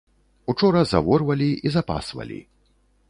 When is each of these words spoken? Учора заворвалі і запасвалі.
Учора 0.53 0.81
заворвалі 0.93 1.49
і 1.51 1.67
запасвалі. 1.77 2.41